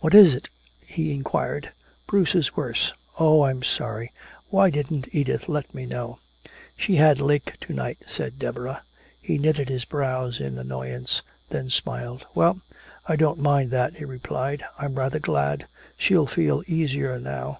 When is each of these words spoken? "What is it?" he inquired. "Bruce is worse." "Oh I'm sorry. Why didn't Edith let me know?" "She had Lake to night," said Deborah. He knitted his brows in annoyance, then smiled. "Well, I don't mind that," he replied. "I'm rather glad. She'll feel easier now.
"What 0.00 0.14
is 0.14 0.32
it?" 0.32 0.48
he 0.86 1.12
inquired. 1.12 1.72
"Bruce 2.06 2.34
is 2.34 2.56
worse." 2.56 2.94
"Oh 3.20 3.42
I'm 3.42 3.62
sorry. 3.62 4.12
Why 4.48 4.70
didn't 4.70 5.08
Edith 5.12 5.46
let 5.46 5.74
me 5.74 5.84
know?" 5.84 6.20
"She 6.74 6.96
had 6.96 7.20
Lake 7.20 7.58
to 7.60 7.74
night," 7.74 7.98
said 8.06 8.38
Deborah. 8.38 8.82
He 9.20 9.36
knitted 9.36 9.68
his 9.68 9.84
brows 9.84 10.40
in 10.40 10.56
annoyance, 10.56 11.20
then 11.50 11.68
smiled. 11.68 12.24
"Well, 12.34 12.62
I 13.06 13.16
don't 13.16 13.40
mind 13.42 13.70
that," 13.72 13.96
he 13.98 14.06
replied. 14.06 14.64
"I'm 14.78 14.94
rather 14.94 15.18
glad. 15.18 15.66
She'll 15.98 16.24
feel 16.24 16.62
easier 16.66 17.20
now. 17.20 17.58